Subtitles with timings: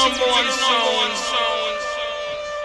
[0.00, 1.12] number one sound.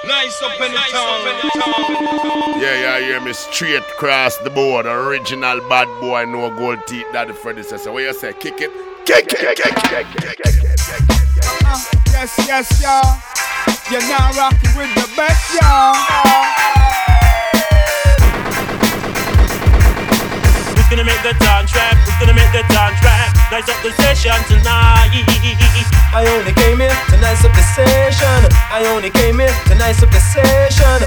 [0.08, 2.62] Nice up in the town.
[2.62, 4.86] Yeah, yeah, hear me straight across the board.
[4.86, 7.08] Original bad boy, no gold teeth.
[7.12, 7.92] That the predecessor.
[7.92, 8.34] What you say?
[8.34, 8.72] Kick it,
[9.06, 11.02] kick it, kick it, kick it, kick it, kick it.
[11.66, 11.82] Uh,
[12.14, 13.18] yes, yes, y'all.
[13.92, 15.98] You're now rocking with the best, y'all.
[20.70, 21.98] Who's gonna make the dance rap?
[22.06, 23.36] Who's gonna make the dance rap?
[23.52, 25.95] Nice up the session tonight.
[26.18, 28.50] I only came here to nice up the session.
[28.72, 31.04] I only came here to nice up the session.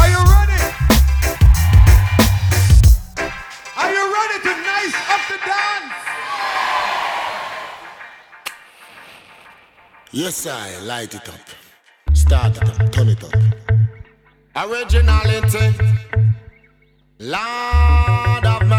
[0.00, 0.62] Are you ready?
[3.76, 4.96] Are you ready to nice
[5.28, 5.94] the dance?
[10.12, 11.44] Yes, I light it up.
[12.14, 13.34] Start it up, turn it up.
[14.56, 15.76] Originality.
[17.18, 18.75] Lord of mercy.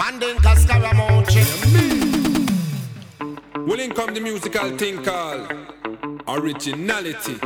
[0.00, 1.44] Mandinka Scaramucci.
[3.66, 5.52] Well, in come the musical thing called
[6.26, 7.36] originality.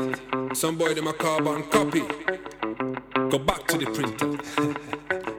[0.55, 2.03] Some boy them a carbon copy.
[3.29, 4.39] Go back to the printer.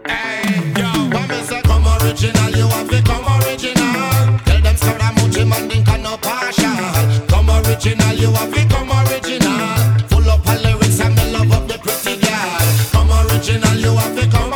[0.08, 4.40] Hey, yo, when me say come original, you have to come original.
[4.44, 7.28] Tell them Scaramucci, Mandinka no partial.
[7.28, 9.76] Come original, you have to come original.
[10.10, 12.60] Full up of lyrics and me love up the pretty girl.
[12.92, 14.55] Come original, you have to come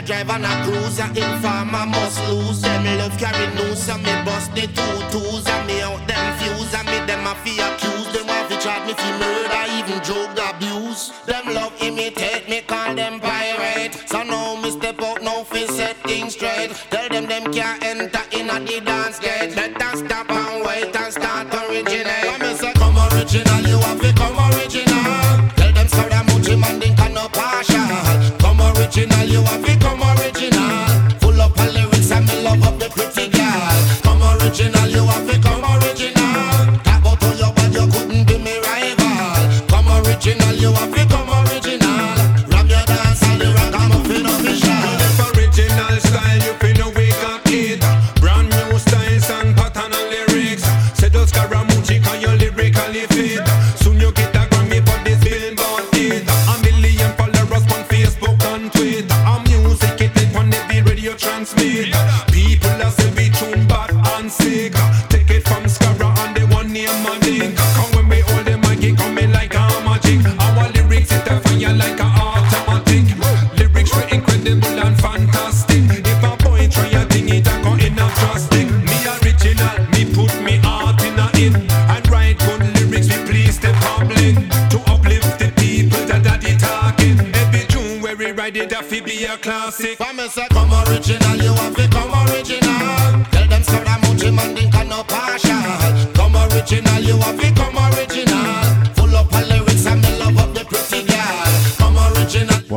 [0.00, 2.60] coulda drive on a cruiser, informer must lose.
[2.62, 6.74] Them love carry news, and me bust the two twos, and me out them fuse,
[6.74, 7.79] and me them a fi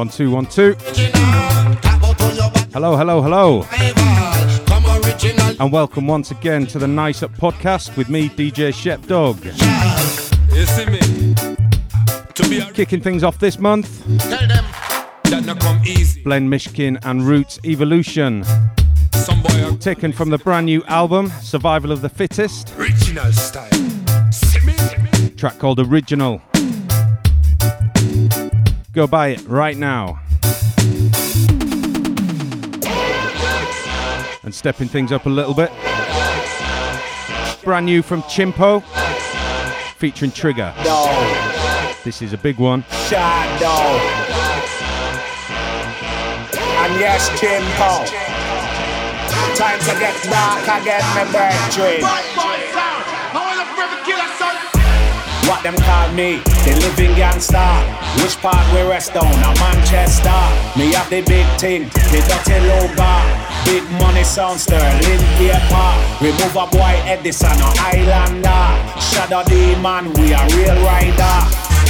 [0.04, 0.76] One, two, one, two.
[0.86, 1.12] original.
[1.14, 3.62] Tap out all your bad Hello, hello, hello.
[3.62, 4.66] rival.
[4.66, 9.02] Come original, And welcome once again to the Nice Up podcast with me, DJ Shep
[9.08, 9.42] Dog.
[9.46, 11.00] You see me?
[12.34, 14.66] To be a Kicking things off this month, tell them
[15.24, 16.22] that not come easy.
[16.22, 18.44] Blend Mishkin and Roots Evolution.
[19.14, 23.70] Some boy a Taken from the brand new album, Survival of the Fittest, original style.
[25.38, 26.42] Track called Original.
[28.94, 30.20] Go buy it right now.
[34.44, 35.72] And stepping things up a little bit.
[37.64, 38.84] Brand new from Chimpo,
[39.96, 40.72] featuring Trigger.
[42.04, 42.84] This is a big one.
[43.08, 43.98] Shadow.
[46.84, 48.06] And yes, Chimpo.
[49.58, 52.53] Time to get dark again, my brethren.
[55.54, 56.42] What them call me?
[56.66, 57.62] The living gangster.
[58.18, 59.30] Which part we rest on?
[59.30, 60.42] A Manchester.
[60.74, 63.22] Me have the big thing, the dirty low bar.
[63.64, 65.90] Big money sound sterling paper.
[66.26, 68.66] Remove a boy Edison or Islander.
[68.98, 71.38] Shadow demon, we a real rider.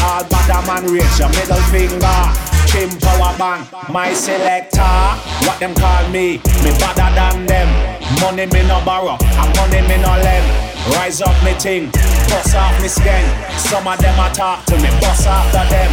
[0.03, 2.19] All bad man raise your middle finger.
[2.67, 4.91] Kim power band, my selector.
[5.47, 6.43] What them call me?
[6.67, 7.69] Me better than them.
[8.19, 10.73] Money me no borrow, and money me no lend.
[10.99, 11.89] Rise up me ting,
[12.33, 13.25] bust off me skin.
[13.69, 15.91] Some of them a talk to me, bust after them.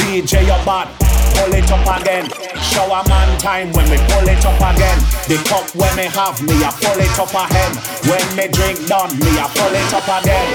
[0.00, 0.88] DJ your bad,
[1.36, 2.24] pull it up again.
[2.72, 4.98] Shower man time when we pull it up again.
[5.28, 7.72] The cup when me have me, I pull it up again.
[8.08, 10.48] When me drink done, me I pull it up again.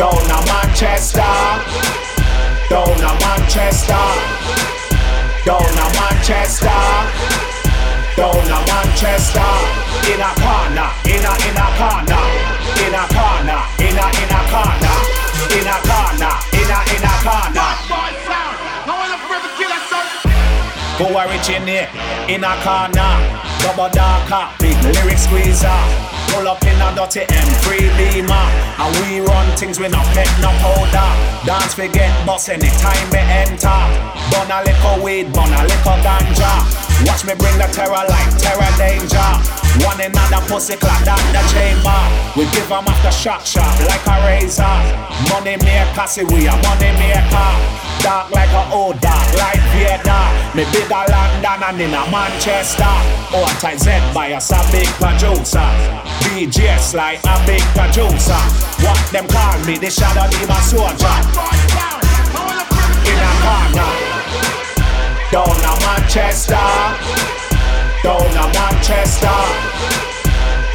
[0.00, 1.34] Down a Manchester,
[2.70, 4.04] down a Manchester,
[5.44, 6.80] down a Manchester,
[8.16, 9.88] down a Manchester.
[10.08, 12.24] In a corner, in a in a corner,
[12.80, 14.96] in a corner, in a in a corner,
[15.56, 17.70] in a corner, in a in a corner.
[20.98, 21.88] Who originate
[22.28, 23.12] in a corner?
[23.62, 25.80] Double darker, big lyric squeezer.
[26.28, 28.46] Pull up in a dirty M3 Beamer
[28.76, 33.80] And we run things with no pet, no powder Dance forget boss anytime we enter
[34.30, 38.72] Bun a little weed, bun a little ganja Watch me bring the terror like terror
[38.74, 39.30] danger.
[39.86, 42.00] One another pussy clap down the chamber.
[42.34, 44.78] We give give 'em after shot shot like a razor.
[45.30, 47.50] Money maker, see we a money maker.
[48.02, 52.94] Dark like a old dark like Vader Me bigger London and in a Manchester.
[53.34, 54.40] All time Z by a
[54.72, 55.68] big producer.
[56.22, 58.42] BGS like a big producer.
[58.82, 59.78] What them call me?
[59.78, 61.16] The shadow demon soldier.
[63.06, 64.17] In a corner
[65.30, 66.56] Down a Manchester.
[68.02, 69.38] Down a Manchester.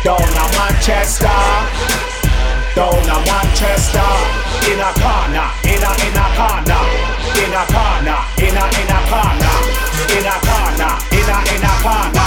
[0.03, 1.41] Down a Manchester.
[2.75, 4.11] Down a Manchester.
[4.69, 6.81] In a corner In a in a corner.
[7.41, 9.55] In a corner In a in a corner.
[10.13, 12.22] In a corner In a in a corner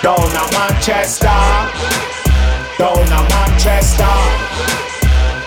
[0.00, 1.28] Down a Manchester.
[2.78, 4.14] Down a Manchester.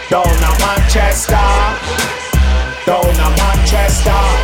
[0.09, 1.47] Down a Manchester.
[2.85, 4.40] Down a Manchester.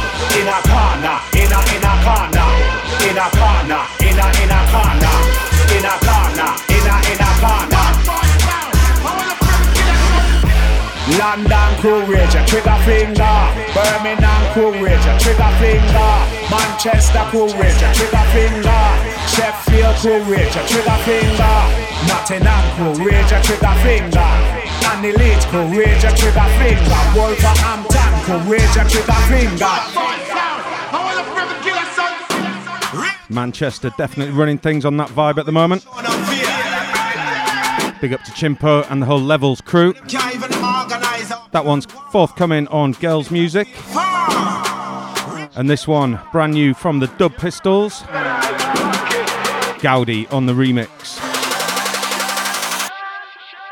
[11.77, 13.37] London crew rage, a trigger finger.
[13.73, 16.11] Birmingham crew rage, a trigger finger.
[16.49, 18.83] Manchester crew rage, a trigger finger.
[19.29, 21.57] Sheffield crew rage, a trigger finger.
[22.07, 24.31] Nottingham crew rage, a trigger finger.
[24.89, 27.01] And the Leeds crew rage, a trigger finger.
[27.15, 29.75] Wolverhampton crew rage, a trigger finger.
[33.29, 35.85] Manchester definitely running things on that vibe at the moment.
[37.99, 39.93] Big up to Chimpo and the whole Levels crew.
[39.93, 43.67] Can't even organize a That one's forthcoming on Girls Music.
[45.55, 48.01] And this one, brand new from the Dub Pistols.
[49.81, 51.26] Gaudi on the remix.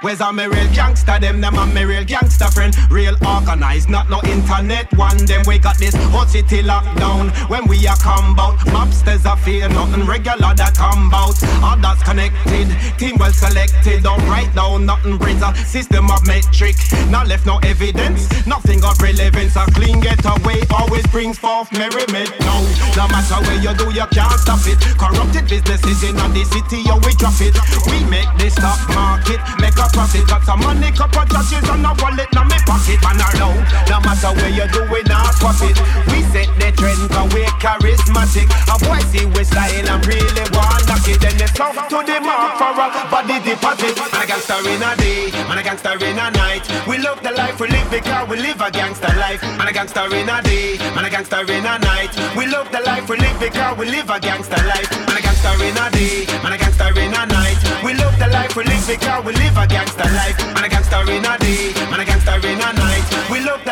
[0.01, 1.17] Where's all my real gangster?
[1.19, 2.75] Them, them my real gangster friend.
[2.91, 5.17] Real organized, not no internet one.
[5.25, 7.29] Them we got this hot city locked down.
[7.47, 11.35] When we are come bout, mobsters are fear nothing regular that come bout.
[11.63, 12.67] Others connected,
[12.99, 14.03] team well selected.
[14.03, 16.75] Don't write down nothing brings a system of metric.
[17.09, 19.55] Not left no evidence, nothing of relevance.
[19.55, 22.29] A clean getaway always brings forth merriment.
[22.43, 22.55] No,
[22.99, 24.77] no matter where you do, you can't stop it.
[24.99, 27.55] Corrupted businesses in the city, yo, we drop it.
[27.87, 30.27] We make the stock market, make a profit.
[30.27, 32.99] Got some money, couple touches on a wallet, now me pocket.
[32.99, 34.99] Man alone, no matter where you do, we
[35.39, 35.79] swap it.
[36.11, 38.51] We set the trend, cause we charismatic.
[38.67, 41.23] A boy see we style and really want knock it.
[41.23, 43.95] Then it's off to the mark for a body deposit.
[43.95, 46.67] Man a gangster in a day, man a gangster in a night.
[46.85, 49.41] We love the life we live because we live a gangster life.
[49.57, 52.11] Man a gangster in a day, man a gangster in a night.
[52.35, 54.89] We love the life we live because we live a gangster life.
[55.45, 57.57] Gangster in a day, man a gangster in a night.
[57.83, 60.37] We love the life we live because we live a gangster life.
[60.55, 62.94] Man a gangster in a day, man a gangster in a night.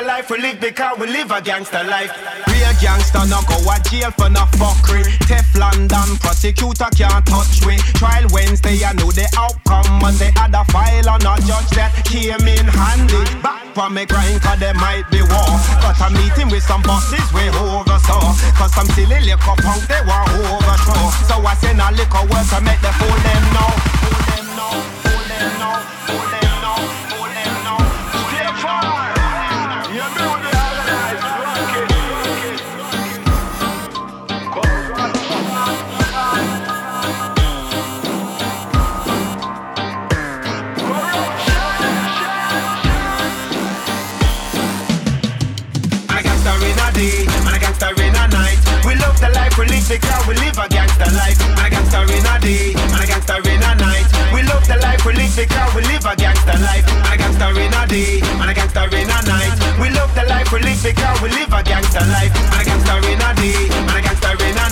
[0.05, 2.12] Life we live because we live a gangster life.
[2.51, 5.07] Real gangster no go a jail for no fuckery.
[5.24, 7.77] Teflon done, prosecutor can't touch we.
[7.95, 10.03] Trial Wednesday, I know the outcome.
[10.19, 13.24] They had a file on a judge that came in handy.
[13.41, 15.55] Back from me grind, cause there might be war.
[15.79, 18.36] Got a meeting with some bosses we oversaw.
[18.60, 21.15] Cause some silly liquor punk they want overthrow.
[21.31, 23.72] So I send a liquor work to make the fool them know.
[24.03, 26.42] Fool them know, fool them know, fool them know.
[49.93, 51.38] Because we live a gangster life.
[51.38, 54.07] And a gangster in a day, and a gangster in a night.
[54.33, 56.85] We love the life we live because we live a gangster life.
[56.89, 59.53] And a gangster in a day, and a gangster in a night.
[59.77, 62.33] We love the life we live because we live a gangster life.
[62.33, 64.62] And a gangster in a day, and a gangster in a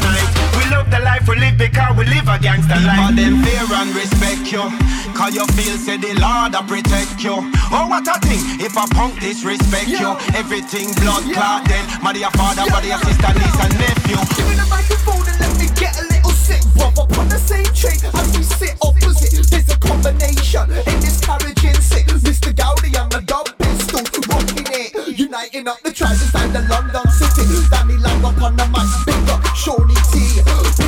[0.92, 3.00] the life we live because we live a gangster life.
[3.00, 4.68] But them fear and respect you.
[5.16, 7.40] Cause you feel say the Lord a protect you.
[7.72, 10.12] Oh what a thing if a punk disrespect you.
[10.36, 11.88] Everything blood clot then.
[12.04, 14.20] Mother your father, mother your sister, niece and nephew.
[14.36, 16.62] Give me the microphone and let me get a little sick.
[16.76, 19.48] Brother, on the same train as we sit opposite.
[19.48, 22.06] There's a combination in this carriage in sick.
[22.20, 22.52] Mr.
[22.52, 24.92] Gaudi and the dub pistol rocking it.
[25.18, 27.48] Uniting up the tribes inside the London city.
[27.72, 28.90] Danny Lang up on the mic.
[29.08, 30.81] Big up Shawnee T.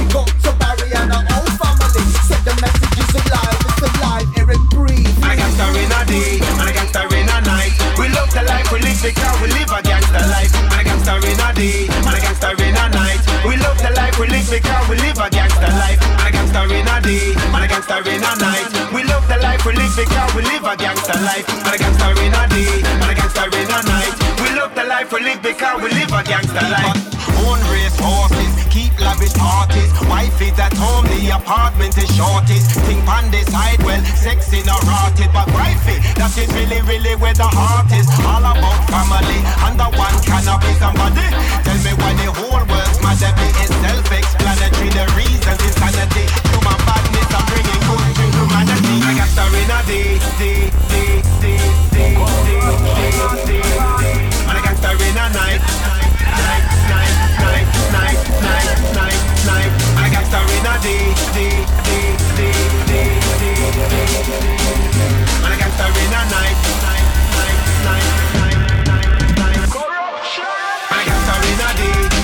[9.04, 10.54] live because we live a gangster life.
[10.56, 13.20] And a gangster in a day, and a gangster in a night.
[13.46, 16.00] We love the life we live because we live a gangster life.
[16.02, 18.68] And a gangster in a day, and a gangster in a night.
[18.94, 21.46] We love the life we live because we live a gangster life.
[21.50, 24.14] And a gangster in a day, and a gangster in a night.
[24.40, 26.96] We love the life we live because we live a gangster life.
[27.44, 29.83] Own race horses, keep lavish parties.
[30.54, 32.78] Is at home, the apartment is shortest.
[32.86, 37.34] Think on the side, well, sexy not rotted, but wifey, that is really, really where
[37.34, 38.06] the heart is.
[38.22, 40.74] All about family, under one canopy.
[40.78, 41.26] Somebody
[41.66, 43.50] tell me why the whole world's mad at me.
[43.66, 44.94] It's self-explanatory.
[44.94, 48.94] The reasons is sanity, human badness, and bringing good to humanity.
[48.94, 50.73] And a gangster in a day, day,
[60.34, 62.58] And a gangster in a day, day,
[62.90, 63.14] day.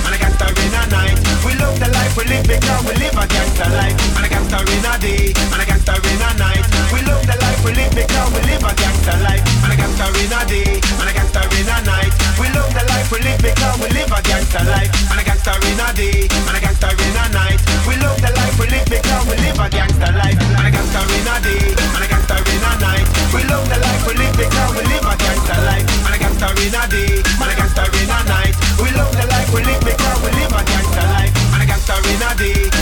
[0.02, 1.18] And a gangster in in a night.
[1.44, 3.94] We love the life we live because we live a gangster life.
[4.16, 6.66] And a gangster in a day, and a gangster in a night.
[6.92, 9.44] We love the life we live because we live a gangster life.
[9.62, 12.29] And a gangster in a day, and a gangster in a night.
[12.40, 14.88] We love the life we live because we live a gangster life.
[15.12, 17.60] And a gangster in a day, and a gangster in a night.
[17.84, 20.38] We love the life we live because we live a gangster life.
[20.40, 23.06] And a gangster in a day, and a gangster in a night.
[23.36, 25.84] We love the life we live because we live a gangster life.
[26.08, 28.54] And a gangster in a day, and a gangster in a night.
[28.80, 31.32] We love the life we live because we live a gangster life.
[31.52, 32.79] And a gangster in a day,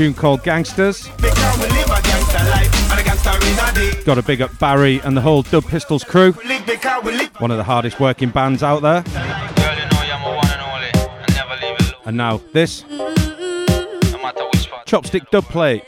[0.00, 1.08] tune called Gangsters.
[4.06, 6.32] Got a big up Barry and the whole Dub Pistols crew.
[7.38, 9.04] One of the hardest working bands out there.
[12.06, 12.82] And now this
[14.86, 15.84] Chopstick Dub Plate,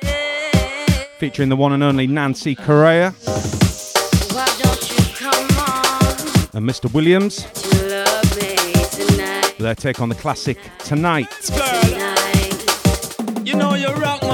[1.16, 3.14] featuring the one and only Nancy Correa
[6.52, 6.92] and Mr.
[6.92, 7.46] Williamz.
[9.56, 12.01] Their take on the classic Tonight.
[13.52, 14.31] You know you rock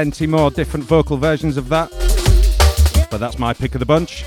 [0.00, 1.90] plenty more different vocal versions of that.
[3.10, 4.24] But that's my pick of the bunch.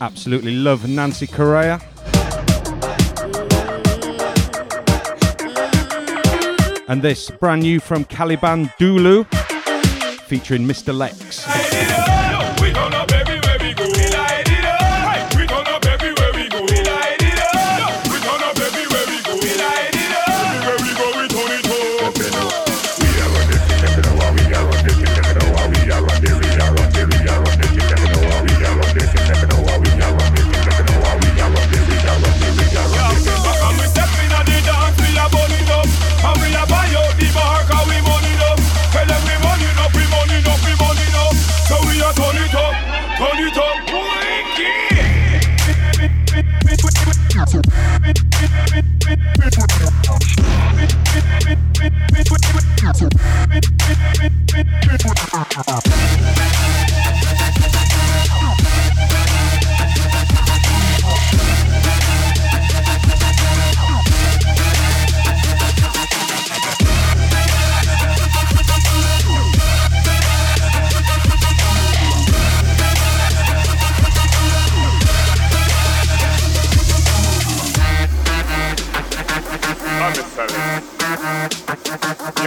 [0.00, 1.80] Absolutely love Nancy Correa.
[6.88, 9.24] And this brand new from Kalibandulu
[10.24, 10.92] featuring Mr.
[10.92, 11.57] Lexx.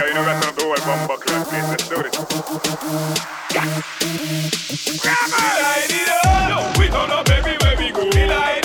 [0.02, 0.34] Yeah, don't know,
[0.66, 1.96] whole bumper do
[4.98, 5.38] Grab it!
[5.38, 6.48] We light it up.
[6.50, 7.06] No, we go.
[7.78, 8.61] be light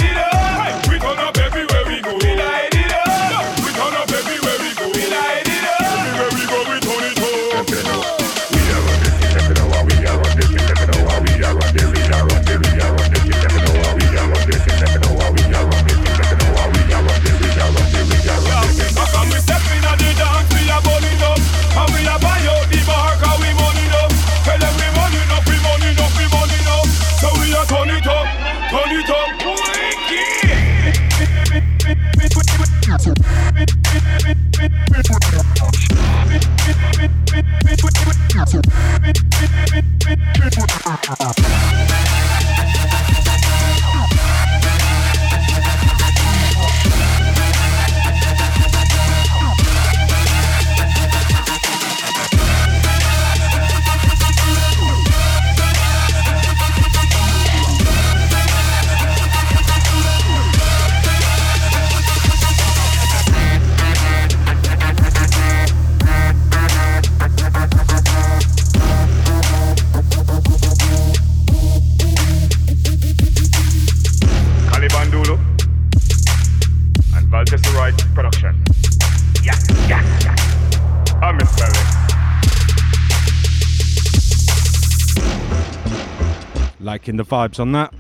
[87.08, 87.94] liking the vibes on that.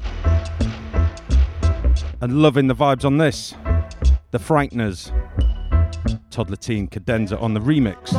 [2.20, 3.54] And loving the vibes on this.
[4.32, 5.12] The Frighteners.
[6.30, 8.12] Toddla T and Cadenza on the remix.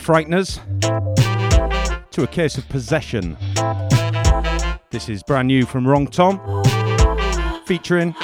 [0.00, 0.60] the Frighteners
[2.10, 3.36] to a case of possession.
[4.90, 6.38] This is brand new from Wrong Tom,
[7.64, 8.14] featuring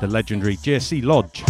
[0.00, 1.43] the legendary JC Lodge.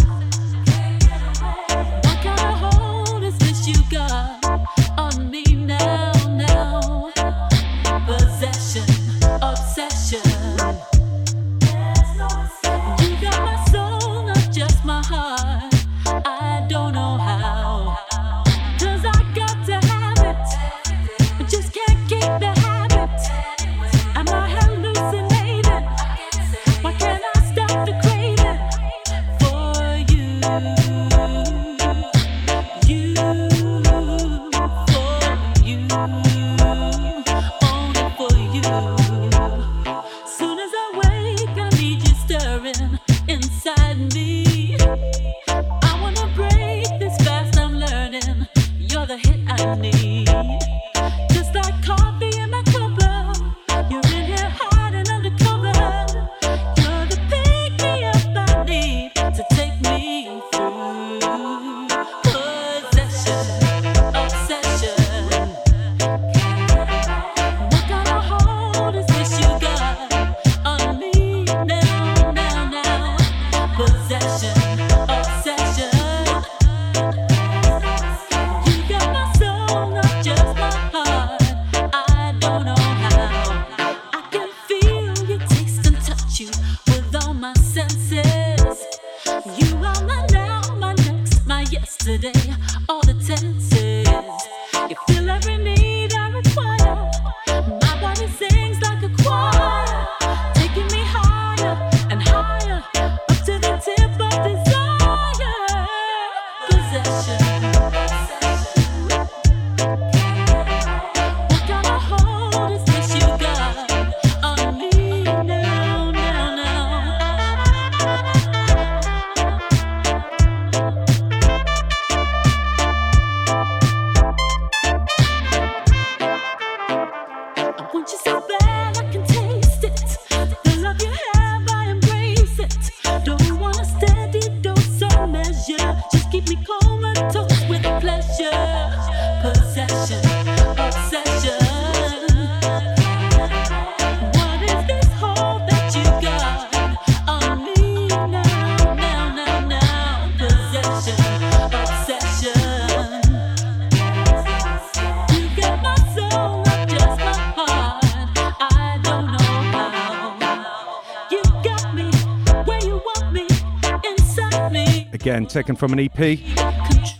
[165.55, 166.19] taken from an EP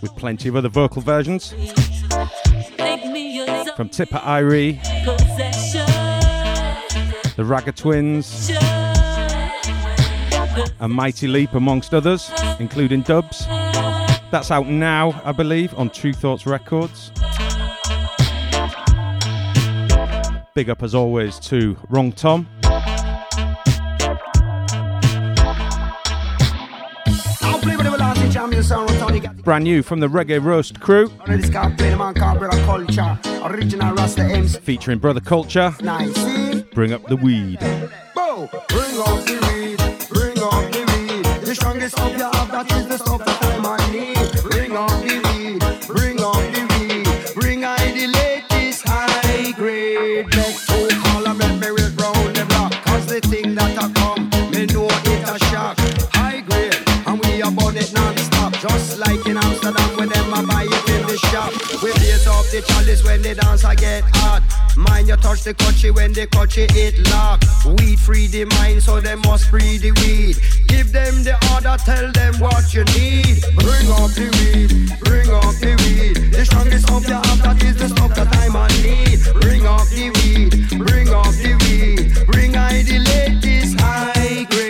[0.02, 1.52] with plenty of other vocal versions.
[3.78, 4.84] From Tipper Irie,
[7.38, 8.50] the Ragga Twins,
[10.82, 13.48] a Mighty Leap, amongst others, including dubs.
[14.32, 17.14] That's out now, I believe, on Tru Thoughts Records.
[20.56, 22.50] Big up as always to Wrong Tom.
[28.56, 33.20] Brand new from the Reggae Roast crew, Under this campaign, man called Brother Culture.
[33.44, 34.60] Original Rasta MC.
[34.62, 35.76] featuring Brother Culture.
[35.82, 36.64] Nice.
[36.74, 37.60] Bring up the weed.
[37.60, 37.78] Bring
[38.40, 39.78] up the weed,
[40.10, 41.46] bring up the weed.
[41.46, 42.35] The strongest you
[61.96, 64.44] blaze up the chalice when the dance I get hot.
[64.78, 67.42] Mind you touch the cutchy when the cutchy it lock.
[67.66, 70.38] Weed free the mind, so they must free the weed.
[70.68, 73.42] Give them the order, tell them what you need.
[73.56, 74.70] Bring up the weed,
[75.04, 76.32] bring up the weed.
[76.34, 79.20] The strongest of you have, that is the stuff that I'm need.
[79.42, 82.26] Bring up the weed, bring up the weed.
[82.26, 84.65] Bring I the latest high grade.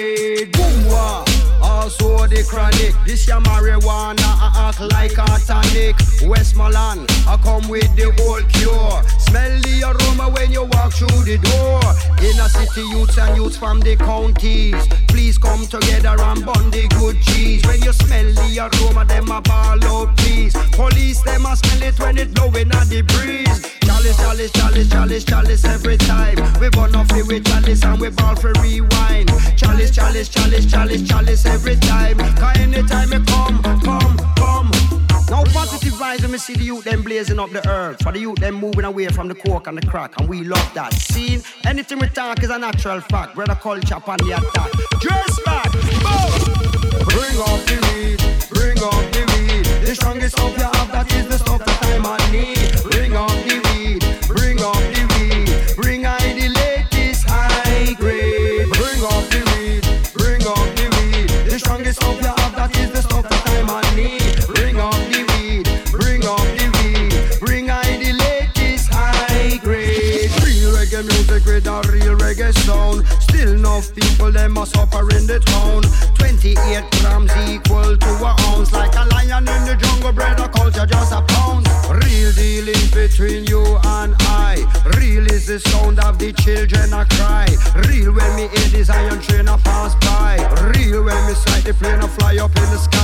[2.05, 5.95] Also the chronic, this ya marijuana, I act like a tonic.
[6.29, 9.01] Westmoreland, I come with the old cure.
[9.19, 11.81] Smell the aroma when you walk through the door.
[12.21, 17.19] Inner city youths and youths from the counties, please come together and bond the good
[17.21, 17.65] cheese.
[17.65, 20.53] When you smell the aroma, them a ball out please.
[20.73, 23.84] Police them a smell it when it blowing at the breeze.
[23.95, 26.35] Chalice, chalice, chalice, chalice, chalice every time.
[26.59, 29.29] We burn off it with chalice and we ball for rewind.
[29.57, 32.17] Chalice, chalice, chalice, chalice, chalice every time.
[32.17, 34.71] Cause anytime you come, come, come.
[35.29, 38.03] Now positive vibes when we see the youth them blazing up the earth.
[38.03, 40.19] For the youth them moving away from the coke and the crack.
[40.19, 40.93] And we love that.
[40.93, 43.35] Scene, anything we talk is a natural fact.
[43.35, 44.71] Brother culture upon the attack.
[44.99, 46.31] Dress back, boom.
[47.15, 49.65] Bring up the weed, bring up the weed.
[49.87, 52.44] The strongest stuff you have, that is the stuff that I'm on need.
[72.45, 73.07] Reggae sound.
[73.21, 75.83] Still enough people them must suffer in the town.
[76.15, 76.55] 28
[77.01, 78.71] grams equal to a ounce.
[78.71, 81.67] Like a lion in the jungle, bread a culture just a pound.
[82.03, 84.65] Real dealing between you and I.
[84.97, 87.47] Real is the sound of the children a cry.
[87.89, 90.37] Real when me hear this iron train a pass by.
[90.75, 92.94] Real when me sight the plane a fly up in the sky.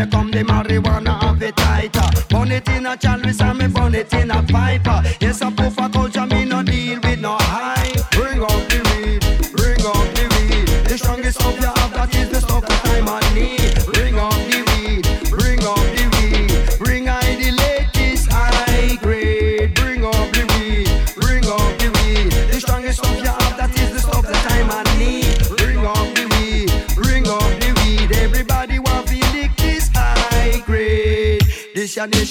[0.00, 2.24] Me come the marijuana tighter.
[2.28, 4.19] Burn it in a chalice and me burn it in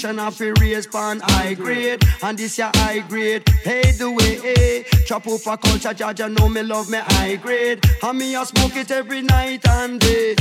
[0.00, 3.46] This your nation of fi raise pan high grade, and this your high grade.
[3.62, 8.18] Hey the way, chop up a culture, judge, know me love me high grade, and
[8.18, 10.36] me a smoke it every night and day.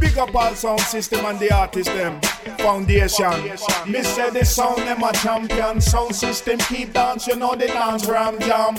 [0.00, 2.20] Big up all sound system and the artist them
[2.58, 3.44] foundation.
[3.86, 5.80] Me say the sound them a champion.
[5.80, 8.74] Sound system keep dance, you know the dance ram jam.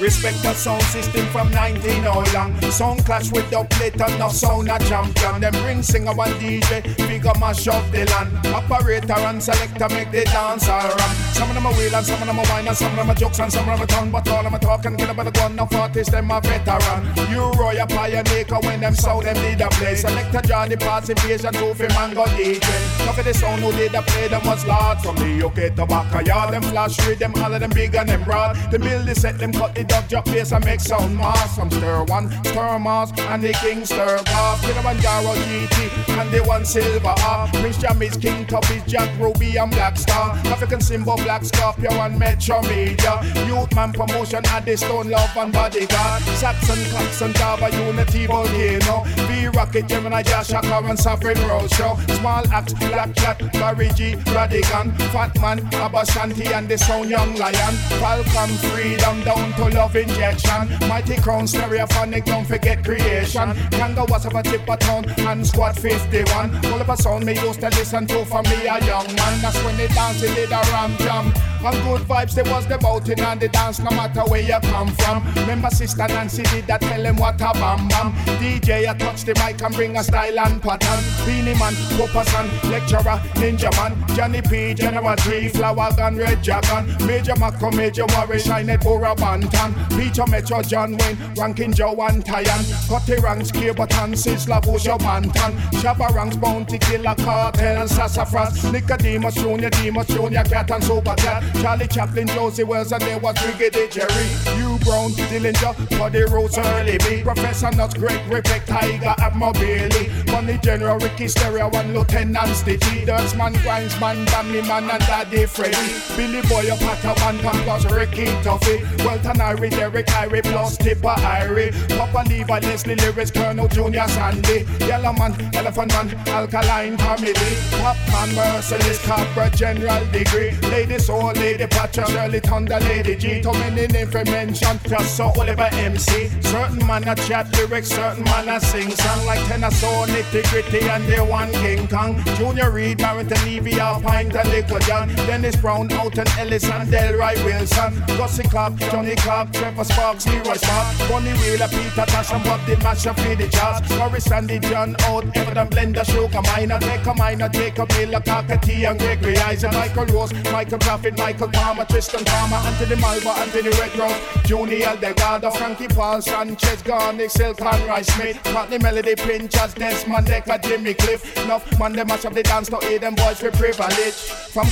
[0.00, 2.58] Respect the sound system from 19 all long.
[2.70, 5.42] Sound clash with the plate and no sound a champion.
[5.42, 8.46] Them bring singer one DJ, figure mash up the land.
[8.46, 11.14] Operator and selector make the dance all run.
[11.36, 13.10] Some of them are wheel and some of them are wine and some of them
[13.10, 14.10] are jokes and some of them are tongue.
[14.10, 17.04] But all of them are talking, get about the gun, no artists, them a veteran.
[17.30, 19.96] You roy a pioneer, when them sound them need a play.
[19.96, 22.64] Selector Johnny pass invasion, two for mango DJ.
[23.04, 25.00] Look at the sound who did the play, them was large.
[25.00, 28.24] From the UK to Bacayard, them flash with them, all of them big and them
[28.24, 28.56] broad.
[28.70, 31.56] They build the set, them cut the dub drop bass and make sound mass.
[31.56, 34.62] Some stir one, stir mass, and the king stir off.
[34.62, 37.48] Kilimanjaro GT and the one silver R.
[37.48, 40.36] Prince Jam is King Top Jack Ruby and Black Star.
[40.46, 43.20] African symbol Black Scorpio and Metro Media.
[43.46, 46.22] Youth man promotion at the Stone Love and Bodyguard.
[46.40, 49.04] Saxon, Claxon, Java, Unity, Volcano.
[49.26, 51.98] V Rocket, Gemini, Josh, Shaka, and Saffron Roadshow.
[52.18, 54.96] Small act, Black Cat, Barry G, Rodigan.
[55.12, 57.74] Fat Man, Aba Shanti, and the Sound Young Lion.
[58.00, 60.68] Falcon, Freedom, down to Love Injection.
[60.88, 63.54] Mighty Crown, Stereophonic, don't forget creation.
[63.70, 66.66] Kanga was of a tip a town and squad 51.
[66.66, 69.40] All of a sound me used to listen to for me a young man.
[69.40, 71.32] That's when they dance, they a ram jam.
[71.62, 74.88] And good vibes, they was the boating and the dance, no matter where you come
[74.88, 75.22] from.
[75.34, 78.12] Remember, Sister Nancy did that, tell him what a bam bam.
[78.40, 81.04] DJ, I touch the mic and bring a style and pattern.
[81.26, 88.06] Beenie Man, Whooperson, lecturer, Ninjaman, Johnny P, General G, Flourgon, Red Dragon, Major Macro, Major
[88.08, 89.14] Warrior, Shine it, Bora
[89.60, 95.52] Banton, Peter Metro, John Wayne, Ranking Joe and Tyan, Cutty Ranks, Button, Sizzla, Busho, Banton,
[95.80, 101.88] Shabba Ranks, Bounty Killer, Cartel, Sassafras, Nicodemus, Junior, Demus, Junior, Cat and Super Cat, Charlie
[101.88, 107.22] Chaplin, Josey Wales, and there was Brigadier Jerry, Hugh Brown, Dillinger, Buddy Rose, Early B,
[107.22, 113.54] Professor Nuts, Greg, Rebecca, Tiger, Admiral Bailey, Bunny General, Ricky Stereo, and Lieutenant Stitchie, Dirtsman,
[113.56, 115.76] Grindsman, Dammy Man, and Daddy Freddy,
[116.16, 122.28] Billy Boy, Pata, Bantam, plus Ricky Tuffy, Welton, Irie, Derek, Irie, plus Tipper, Irie, Papa
[122.28, 127.32] Levi, Leslie Lyrics, Colonel Junior, Sandy, Yellow Man, Elephant Man, Alkaline Family,
[127.70, 133.52] Top Man, Merciless, Copper, General Degree, Lady Soul, Lady Patcha, Shirley Thunder, Lady G, too
[133.52, 138.48] many names for mention, just so Oliver MC, certain man a chat lyrics, certain man
[138.48, 142.98] a sing song, like Tenor Saw, nitty gritty, and they one King Kong, Junior Reid,
[142.98, 148.76] Barrington Levy, Alpine, and Little John, Dennis Brown, Alton Ellis, and Delroy Wilson, Gussie Clarke,
[148.76, 153.34] Johnny Clarke, Trevor Sparks, Leroy Spark, Bunny Wailer, Peter Tosh, and Bob the Masher, for
[153.34, 158.20] the jazz, Morris, Sandy, John Holt, Everton Blender, Sugar Minott, Take a Minor, Jacob Miller,
[158.20, 163.36] Cocoa Tea, and Gregory Isaac, Michael Rose, Michael Prophet, Michael Palmer, Tristan Palmer, Anthony Malvo,
[163.38, 169.74] Anthony Redgrove, Junior Delgado, Frankie Paul, Sanchez, Garnick, Silk, and Rice Smith, Courtney Melody, Pinchers,
[169.74, 173.40] Desmond, Dekker, Jimmy Cliff, Enough man, they mash up the dance to aid them boys
[173.40, 174.14] for privilege.
[174.52, 174.66] From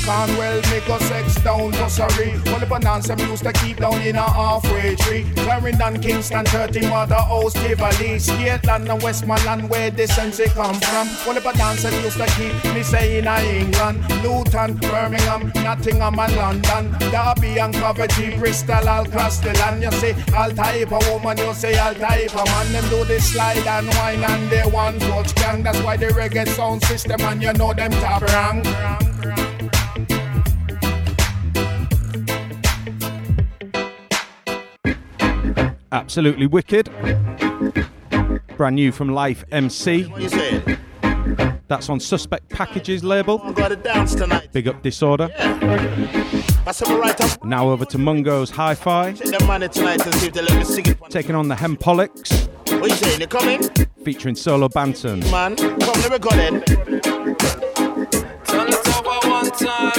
[0.71, 2.33] make us sex down to Surrey.
[2.53, 4.23] All the bananas them used to keep down in a
[4.61, 5.27] halfway tree.
[5.37, 11.09] Clarendon, Kingston, 30 Mother House, Tivoli, Scotland and Westmoreland, where the sense they come from.
[11.27, 16.37] All the bananas them used to keep me saying I England, Luton, Birmingham, Nottingham and
[16.37, 19.83] London, Derby and Coventry, Bristol, all across the land.
[19.83, 22.73] You say all type of woman, you say all type of man.
[22.73, 25.63] Them do the slide and wine and they one touch gang.
[25.63, 29.48] That's why the reggae sound system and you know them top rank.
[35.93, 36.91] Absolutely wicked.
[38.57, 40.05] Brand new from Life MC.
[40.05, 40.78] What you saying?
[41.68, 43.41] That's on Suspect Packages label.
[43.43, 44.49] I'm going to dance tonight.
[44.53, 45.28] Big up Disorder.
[45.39, 49.12] I said, all right, I'm Now over to Mungo's Hi Fi.
[49.12, 50.99] the money tonight and see if they let me sing it.
[51.09, 52.49] Taking on the Hempolics.
[52.80, 53.20] What you saying?
[53.20, 53.62] You coming?
[54.05, 55.20] Featuring Solo Banton.
[55.30, 56.62] Man, come, let me go then.
[58.45, 59.98] Turn it over one time.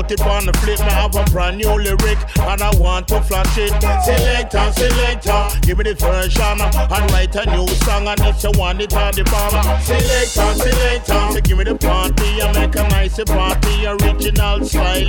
[0.00, 3.20] Put it on the flip, I have a brand new lyric and I want to
[3.20, 3.68] flash it.
[4.02, 8.80] Selector, selector, give me the version and write a new song and if you want
[8.80, 9.60] it on the bomb.
[9.82, 15.06] Selector, selector, so give me the party and make a nice party, original style.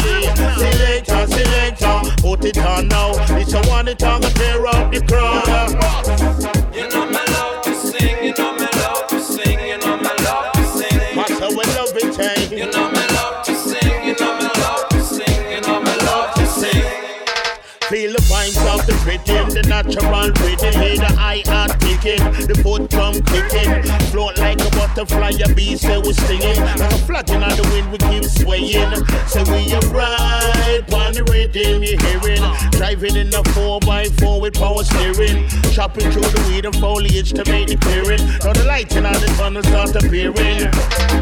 [0.59, 3.11] Selector, selector, put it on now.
[3.39, 5.71] If you want it on, tear up the crowd.
[6.75, 8.25] You know me love to sing.
[8.25, 8.40] You know
[19.27, 20.73] rhythm, the natural rhythm.
[20.81, 23.83] Hear the eye heart kicking, the foot drum kicking.
[24.11, 26.59] Float like a butterfly, a bee say we stinging.
[26.59, 28.95] Like a flapping on the wind, we keep swaying.
[29.27, 32.41] So we are right on the rhythm, you hearing.
[32.71, 35.47] Driving in a 4x4 with power steering.
[35.71, 38.21] Chopping through the weed and foliage to make the clearing.
[38.43, 40.69] Now the lighting on the tunnel start appearing.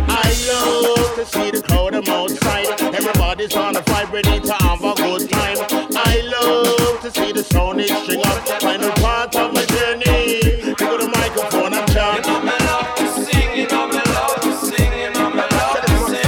[0.10, 2.68] I love to see the crowd, I'm outside.
[2.93, 5.58] Everybody's on a fight, ready to have a good time.
[5.95, 6.78] I love
[7.12, 8.47] to see the sound it string up.
[8.62, 10.41] Final part of my journey.
[10.41, 12.26] Pick up the microphone and chant.
[12.26, 15.41] You know me love to sing, you know me love to sing, you know me
[15.41, 16.24] love to sing.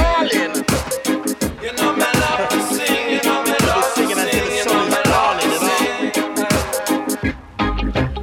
[1.62, 4.98] You know me love to sing, you know me love to sing, you know me
[5.12, 6.12] love to sing.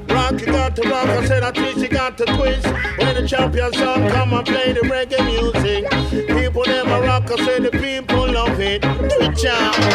[0.09, 2.67] Rock, you got to rock, I said I twist, you got to twist.
[2.99, 5.89] When the champion song come and play the reggae music.
[6.29, 8.83] People a rock, I say the people love it.
[8.83, 8.89] Do
[9.21, 9.88] it, jam.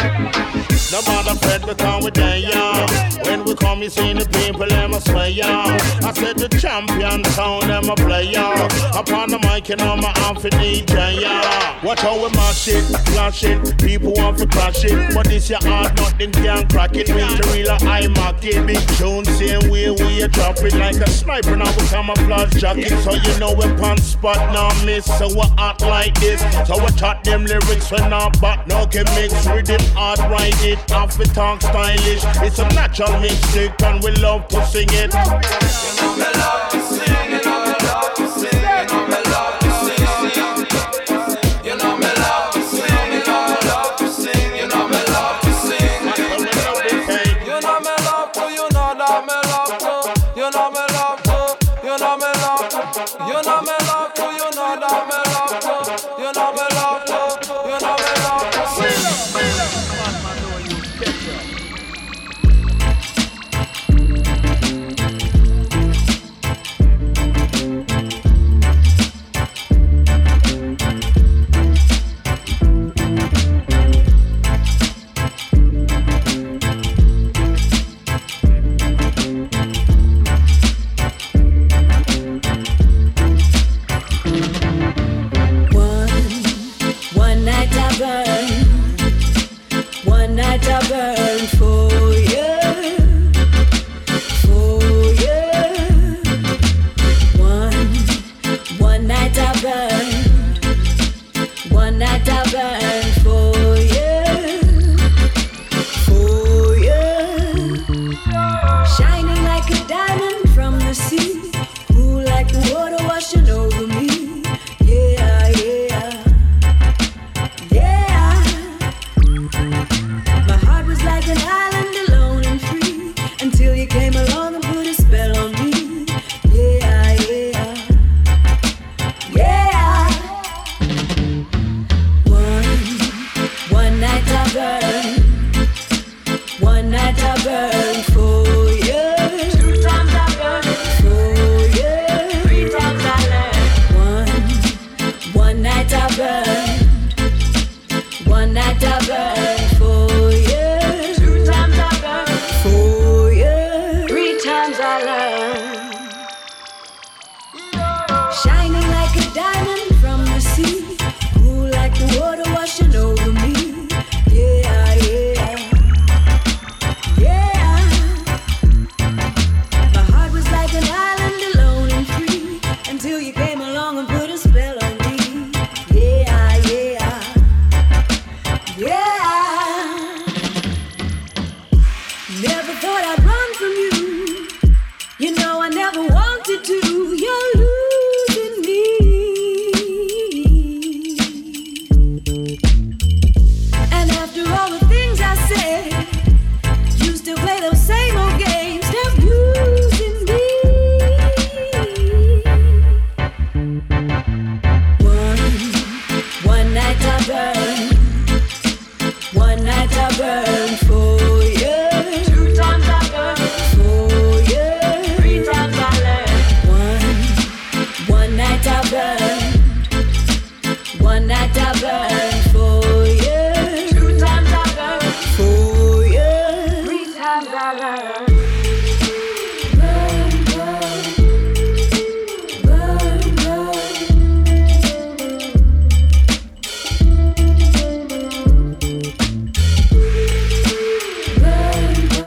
[0.94, 3.13] No matter fret because we there, yeah.
[3.74, 5.76] Come, you see the people, them a sway, yeah.
[6.04, 8.68] I said the champion sound, them a play, yeah.
[8.96, 11.24] Upon the mic, and know my outfit DJ.
[11.82, 13.58] Watch how we mash it, flash it.
[13.78, 15.12] People want to crash it.
[15.12, 17.08] But this your hard, nothing can crack it.
[17.08, 18.64] Make the real I mark it.
[18.64, 21.56] Big tune, same way we a drop it like a sniper.
[21.56, 25.04] Now we camouflage jacket, so you know we pan spot, now miss.
[25.18, 26.40] So we act like this.
[26.68, 30.78] So we chat them lyrics when not back, no can mix rhythm, hard ride it.
[30.92, 32.22] Off we talk stylish.
[32.46, 33.63] It's a natural mixtape
[34.02, 36.83] we love to sing it.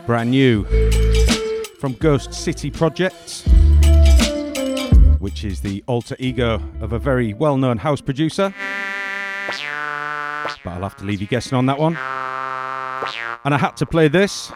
[0.08, 0.64] Brand new
[1.80, 3.46] from Ghost City Projects,
[5.20, 8.54] which is the alter ego of a very well known house producer.
[10.64, 11.98] But I'll have to leave you guessing on that one.
[13.44, 14.50] And I had to play this.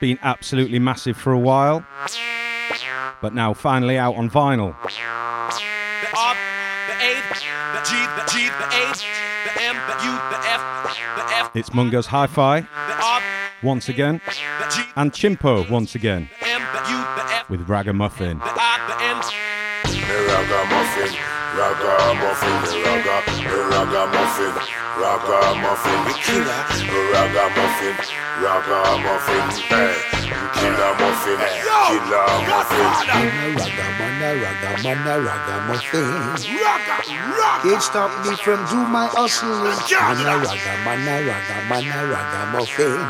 [0.00, 1.86] Been absolutely massive for a while.
[3.22, 4.74] But now finally out on vinyl.
[4.82, 6.34] The R,
[6.88, 9.06] the A, the G, the G, the H,
[9.44, 12.66] the M, the U, It's Mungo's Hi Fi
[13.62, 14.20] once again,
[14.96, 16.28] and Chimpo once again.
[17.48, 18.40] With Ragamuffin.
[20.28, 21.12] Ragamuffin,
[21.58, 23.16] ragamuffin, raga,
[23.70, 24.54] ragamuffin,
[25.00, 26.60] ragamuffin, killer,
[28.42, 30.92] ragamuffin, Ragamuffin, killer
[32.48, 32.88] muffin.
[34.18, 36.12] Ragamuffin, ragamuffin.
[37.64, 39.64] It stopped me from do my hustling.
[39.64, 43.00] Man a ragaman, a ragaman, a ragamuffin.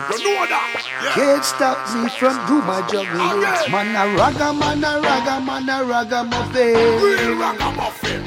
[1.16, 3.40] It stopped me from do my juggling.
[3.72, 6.76] Man a ragaman, a ragaman, raga muffin.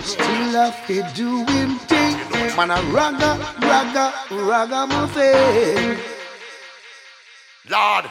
[0.04, 2.18] Still have to do him thing.
[2.58, 5.98] Man raga, raga, raga, muffin.
[7.70, 8.06] Lord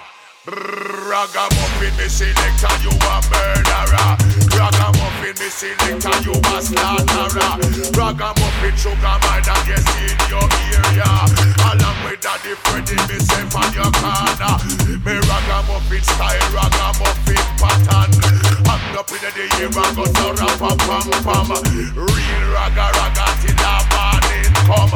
[0.47, 4.17] ragamuffin, me selector, you a murderer.
[4.57, 7.53] Ragamuffin, me selector, you a slaughterer.
[7.93, 11.11] Ragamuffin, sugar mine, I guess in your area.
[11.69, 14.57] Along with Daddy Freddy, me safe on your corner.
[15.05, 18.11] Me ragamuffin style, ragamuffin pattern.
[18.65, 20.79] I'm up in the year, I go to rap pam
[21.21, 21.51] pam.
[21.93, 24.95] Real raga raga till the morning come.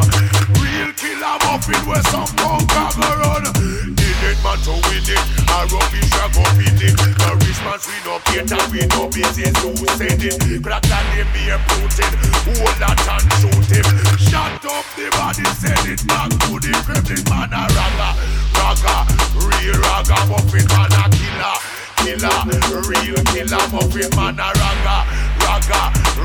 [0.56, 4.03] Real killer muffin where some punk a go run.
[4.24, 5.20] Needed man to win it,
[5.52, 6.96] a rubbish a go win it.
[7.20, 10.64] No response we no cater, we no business who send it.
[10.64, 12.08] Crack and the mere Putin,
[12.48, 13.84] hold that and shoot him.
[14.16, 18.08] Shut up the body, send it back to the Kremlin man a raga,
[18.56, 18.96] raga,
[19.44, 24.96] real raga muffin man a killer killer, real killer muffin man a raga,
[25.44, 25.80] raga,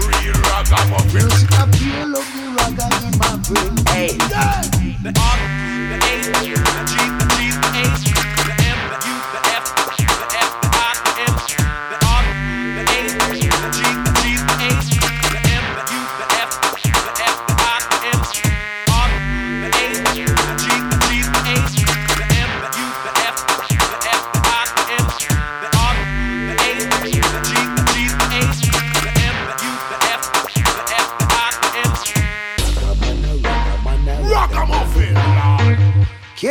[0.08, 1.30] real raga muffin.
[1.52, 3.76] I feel love the raga in my brain.
[3.92, 4.12] Hey,
[5.04, 5.40] The R,
[5.90, 8.19] the A, the G, the G, the H,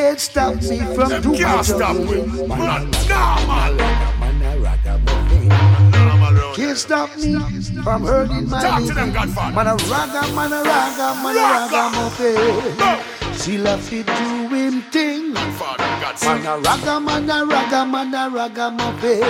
[0.08, 2.22] Can't stop me from Them doing my can't stop me.
[2.46, 3.74] Man, Normal.
[3.76, 5.48] man, raga, muffin.
[5.48, 6.54] Normal.
[6.54, 7.34] Can't stop me
[7.82, 9.12] from hurting my Talk to them.
[9.12, 9.54] Godfather.
[9.54, 13.34] Man a raga, man a raga, man a raga muffin.
[13.38, 15.34] She love to do him thing.
[15.34, 19.22] Man a raga, man a raga, man a raga muffin.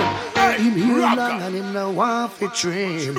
[0.63, 3.15] Him here long and him no want fi trim.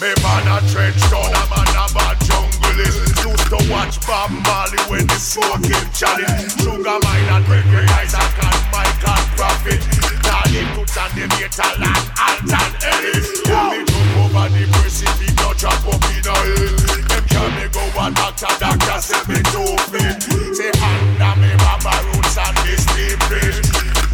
[0.00, 4.78] Me man a trench town, a man a bad junglist Used to watch Bob Marley
[4.90, 9.80] when the smoking challenge Sugar mine and reggae Isaac and Michael Prophet
[10.22, 15.86] Darling Toots and the Maytals and Alton Ellis Only jump over the precipice, no drop
[15.86, 16.74] up in a hill.
[17.06, 20.18] Them can me go a doctor, doctor say me too fit.
[20.54, 23.60] Say under me mama roots and this deep bridge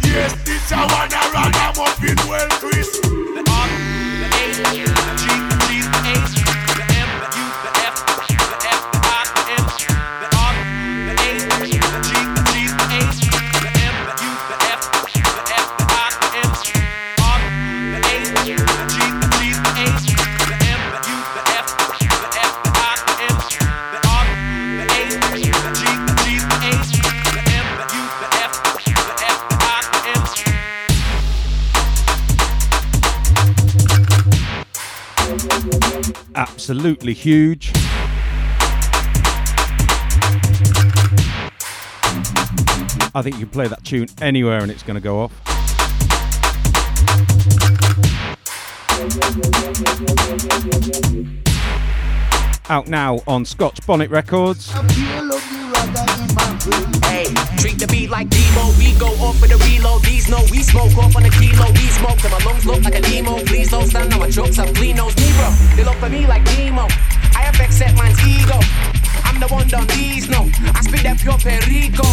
[0.05, 3.01] Yes, this a one a ragamuffin well twist.
[3.01, 3.67] The R,
[4.21, 4.90] the A,
[36.81, 37.71] Absolutely huge.
[43.13, 45.31] I think you can play that tune anywhere and it's going to go off.
[52.71, 54.73] Out now on Scotch Bonnet Records.
[56.61, 57.25] Hey,
[57.57, 58.69] treat the beat like Demo.
[58.77, 60.03] We go off with a reload.
[60.03, 61.65] These know we smoke off on a kilo.
[61.73, 63.41] We smoke till my lungs look like a demo.
[63.49, 64.59] Please don't stand on my jokes.
[64.59, 65.49] I'm me, bro.
[65.73, 66.85] They look for me like Nemo.
[67.33, 68.61] I have accept man's ego.
[69.25, 70.45] I'm the one done these no.
[70.77, 72.05] I spit that pure perico.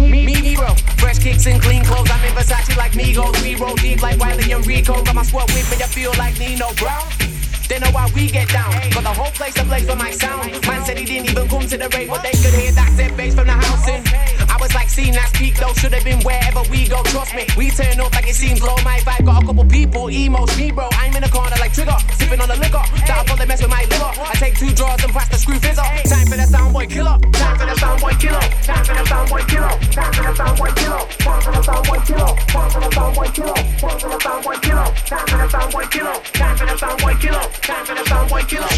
[0.00, 0.72] Me, me, bro.
[0.96, 2.08] Fresh kicks and clean clothes.
[2.08, 3.36] I'm in Versace like Migos.
[3.42, 5.04] We roll deep like Wiley and Rico.
[5.04, 5.76] Got my squad with me.
[5.76, 7.04] I feel like Nino Brown.
[7.70, 8.72] They know why we get down.
[8.90, 10.50] Got the whole place ablaze for my sound.
[10.66, 13.16] Man said he didn't even come to the rave, but they could hear that set
[13.16, 14.39] bass from the house.
[14.60, 17.02] Was like, seeing that peak though, should have been wherever we go.
[17.04, 18.76] Trust me, we turn up like it seems low.
[18.84, 20.86] My vibe got a couple people, emos, me bro.
[21.00, 22.84] I'm in the corner like trigger, sipping on the liquor.
[23.08, 24.12] That'll probably mess with my liver.
[24.20, 25.80] I take two draws and pass the screw fizzer.
[26.04, 27.16] Time for the soundboy killer.
[27.32, 28.44] Time for the soundboy killer.
[28.60, 29.72] Time for the soundboy killer.
[29.96, 31.00] Time for the soundboy killer.
[31.24, 32.32] Time for the soundboy killer.
[32.52, 33.56] Time for the soundboy killer.
[33.80, 34.84] Time for the soundboy killer.
[35.08, 36.16] Time for the soundboy killer.
[36.36, 37.44] Time for the soundboy killer.
[37.64, 38.68] Time for the soundboy killer.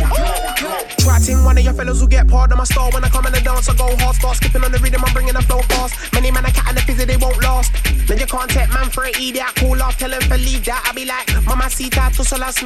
[1.02, 3.32] Trotting one of your fellas who get part of my style when I come in
[3.32, 3.68] the dance.
[3.68, 6.12] I go hard, start skipping on the rhythm, I'm bringing the flow fast.
[6.12, 7.72] Many man, I cat and the fizzy, they won't last.
[8.06, 9.52] Then you can't take man for an idiot.
[9.56, 10.84] Cool off, tell him to leave that.
[10.86, 12.62] I be like, Mama, that, to solas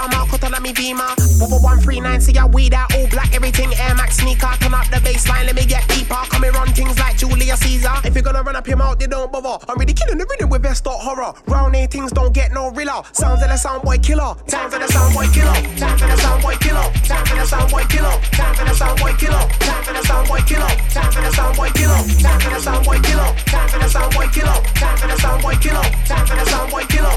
[0.00, 1.12] I'm out, cut on me beamer.
[1.44, 4.48] Over 139, see ya, weed out, all black, everything Air Max sneaker.
[4.60, 6.16] Turn up the baseline, let me get deeper.
[6.30, 7.92] Come here, run things like Julius Caesar.
[8.04, 9.64] If you're gonna run up your mouth, they don't bother.
[9.68, 11.34] I'm really killing the rhythm with best start horror.
[11.46, 13.02] Round A things don't get no realer.
[13.12, 14.34] Sounds of the sound boy killer.
[14.46, 15.54] Time for the sound boy killer.
[15.76, 16.86] Time for the sound boy killer.
[17.04, 18.16] Time for the sound boy killer.
[18.32, 19.44] Time for the sound boy killer.
[19.60, 20.72] Time for the sound boy killer.
[20.90, 22.09] Time for the sound boy killer.
[22.84, 23.30] Boy killer.
[24.10, 24.56] Boy killer.
[25.40, 25.84] Boy killer.
[26.70, 27.16] Boy killer.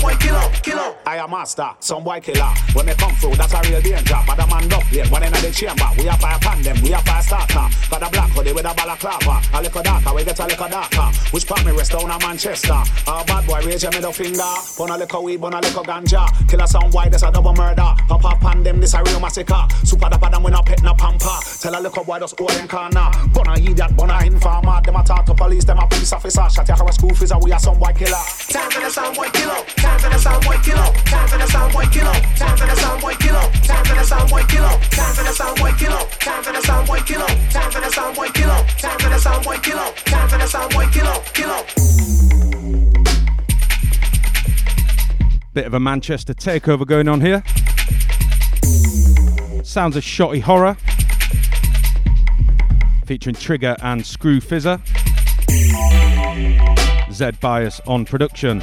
[0.00, 0.50] Boy killer.
[0.62, 0.94] Killer.
[1.06, 2.52] I am master, some boy killer.
[2.74, 4.16] When they come through, that's a real danger.
[4.26, 5.88] But the man up late, one in the chamber.
[5.98, 7.66] We are fire pan them, we are fire starter.
[7.90, 9.42] Got a black hoodie with a balaclava.
[9.52, 11.08] A little darker, we get a little darker.
[11.32, 12.80] Which part me rest down in Manchester?
[13.06, 14.52] A bad boy, raise your middle finger.
[14.78, 16.24] Bun a little weed, bun a little ganja.
[16.48, 17.94] Kill a sound boy, this a double murder.
[18.08, 19.66] Pop up pan them, this a real massacre.
[19.84, 21.38] Super dapper them, we not pet no pamper.
[21.60, 23.10] Tell a little boy, just go in corner.
[23.34, 24.80] Bun a idiot, bun a informer.
[24.82, 26.42] Them a talk to police, them a police officer.
[26.50, 28.22] Shut your house school fees, we are some boy killer.
[28.50, 29.60] Time for the sound boy killer.
[29.76, 30.88] Time for the sound boy killer.
[31.06, 32.16] Time for the sound boy killer.
[32.38, 33.46] Time for the sound boy killer.
[33.62, 34.74] Time for the sound boy killer.
[34.90, 36.02] Time for the sound boy killer.
[36.18, 37.26] Time for the sound boy killer.
[37.50, 38.60] Time for the sound boy killer.
[38.78, 39.92] Time for the sound boy killer.
[40.04, 41.18] Time for the sound boy killer.
[41.32, 41.62] Killer.
[45.54, 47.42] Bit of a Manchester takeover going on here.
[49.62, 50.76] Sounds of Shotty Horroh.
[53.04, 54.80] Featuring Trigger and Screw Fizzer.
[57.12, 58.62] Z Bias on production.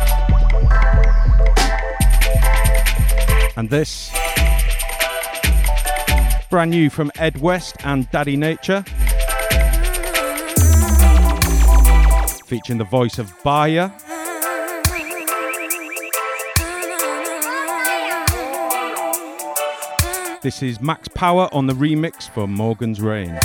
[3.58, 4.12] And this,
[6.50, 8.84] brand new from Ed West and Daddy Nature.
[12.46, 13.92] Featuring the voice of Baya.
[20.42, 23.38] This is Max Power on the remix for Morgan's Rain.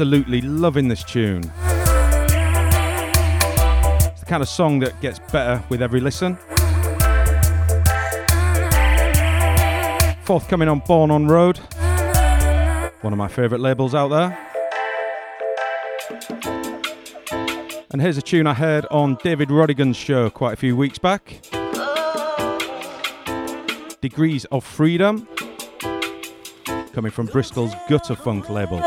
[0.00, 1.42] Absolutely loving this tune.
[1.42, 1.50] It's
[4.20, 6.36] the kind of song that gets better with every listen.
[10.24, 11.58] Forthcoming on Born on Road,
[13.02, 14.38] one of my favourite labels out there.
[17.90, 21.42] And here's a tune I heard on David Rodigan's show quite a few weeks back
[24.00, 25.28] Degrees of Freedom,
[26.94, 28.80] coming from Bristol's Gutter Funk label.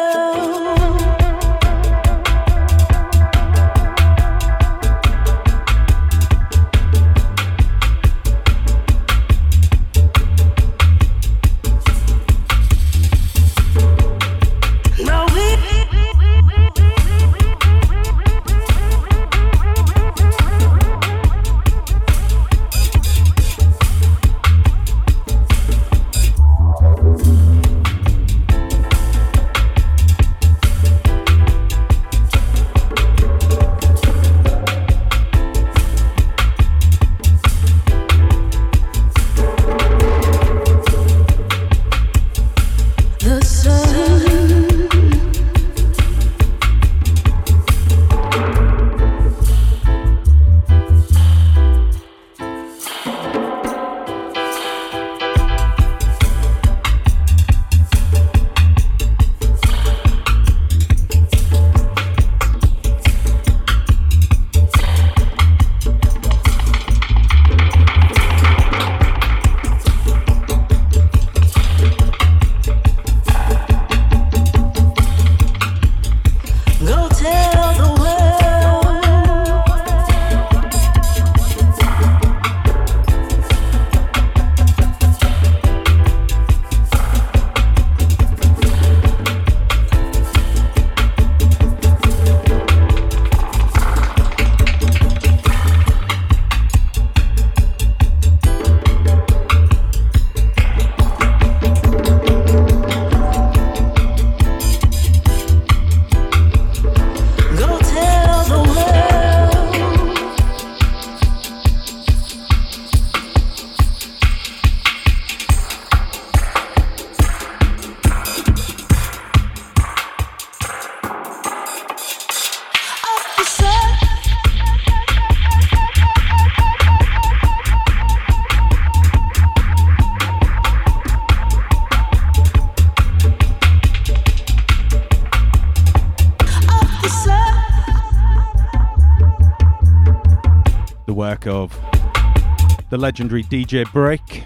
[142.94, 144.44] The legendary DJ Break.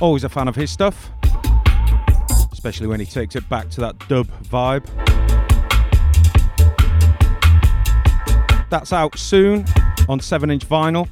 [0.00, 1.12] Always a fan of his stuff,
[2.52, 4.84] especially when he takes it back to that dub vibe.
[8.70, 9.66] That's out soon
[10.08, 11.08] on 7 inch vinyl.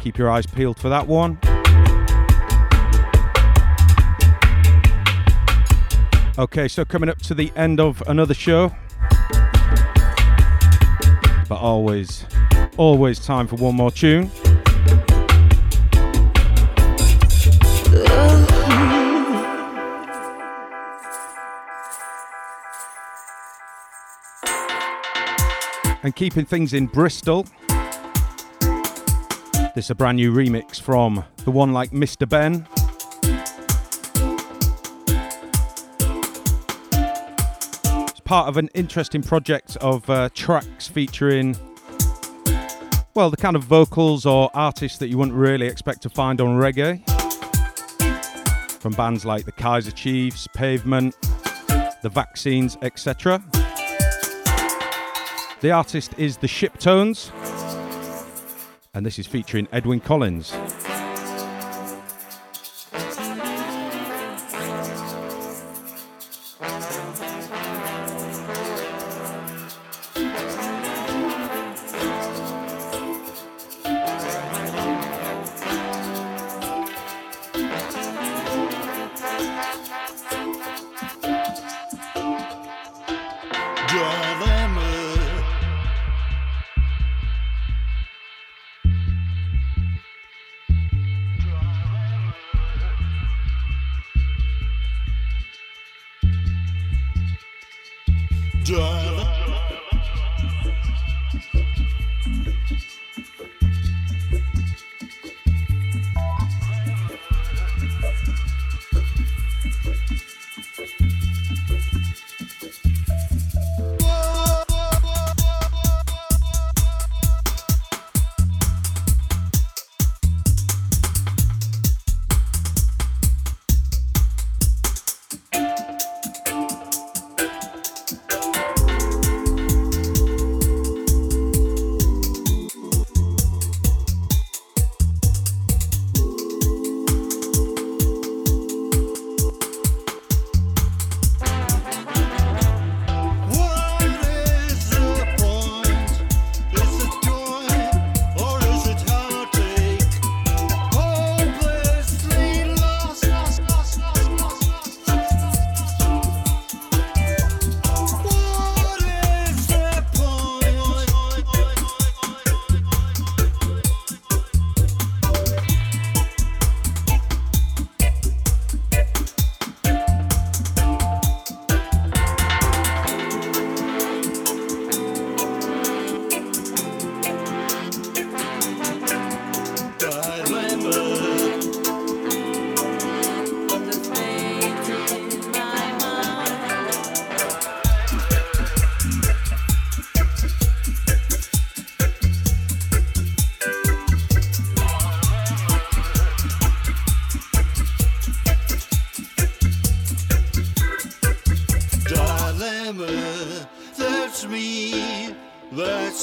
[0.00, 1.36] Keep your eyes peeled for that one.
[6.38, 8.72] Okay, so coming up to the end of another show.
[11.48, 12.24] But always,
[12.76, 14.30] always time for one more tune.
[26.02, 27.46] And keeping things in Bristol.
[29.74, 32.28] This is a brand new remix from the one like Mr.
[32.28, 32.66] Ben.
[38.08, 41.56] It's part of an interesting project of uh, tracks featuring,
[43.16, 46.58] well, the kind of vocals or artists that you wouldn't really expect to find on
[46.58, 47.02] reggae.
[48.78, 51.16] From bands like the Kaiser Chiefs, Pavement,
[52.02, 53.42] the Vaccines, etc.
[55.62, 57.32] The artist is the Ship Tones,
[58.92, 60.52] and this is featuring Edwyn Collins.
[83.96, 84.25] joy.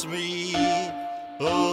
[0.06, 0.54] me.
[1.40, 1.73] Oh.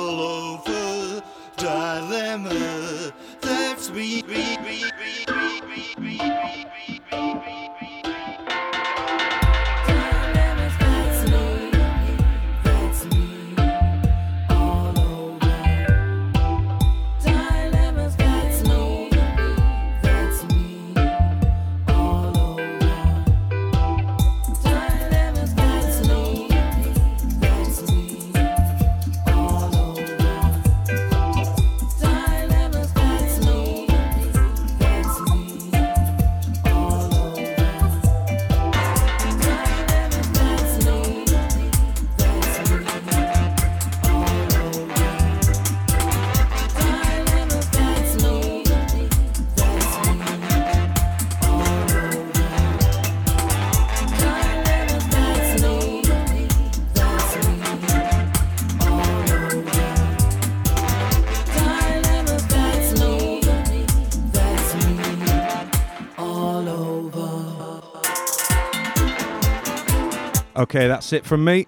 [70.70, 71.66] Okay, that's it from me.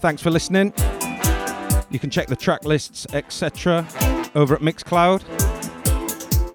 [0.00, 0.72] Thanks for listening.
[1.90, 3.86] You can check the track lists, etc.,
[4.34, 5.22] over at Mixcloud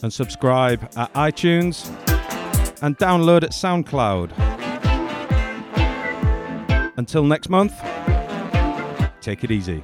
[0.02, 1.88] and subscribe at iTunes
[2.82, 4.32] and download at SoundCloud.
[6.98, 7.76] Until next month,
[9.22, 9.84] take it easy.